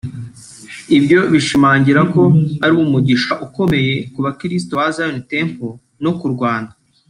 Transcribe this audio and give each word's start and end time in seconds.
Ibyo 0.97 1.19
bishimangira 1.31 2.01
ko 2.13 2.21
ari 2.65 2.73
umugisha 2.85 3.33
ukomeye 3.45 3.93
ku 4.13 4.19
bakristo 4.25 4.71
ba 4.79 4.87
Zion 4.95 5.17
Temple 5.31 5.71
no 6.05 6.11
ku 6.19 6.27
Rwanda 6.35 6.73